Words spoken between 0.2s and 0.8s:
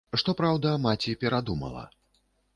Што праўда,